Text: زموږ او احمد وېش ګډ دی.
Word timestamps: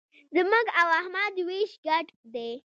زموږ 0.35 0.65
او 0.79 0.87
احمد 0.99 1.33
وېش 1.47 1.71
ګډ 1.87 2.05
دی. 2.33 2.49